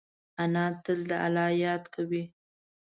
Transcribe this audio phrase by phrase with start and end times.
[0.43, 2.23] انا تل د الله یاد کوي